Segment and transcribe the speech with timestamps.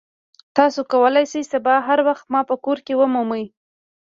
[0.57, 3.45] تاسو کولی شئ سبا هر وخت ما په کور کې ومومئ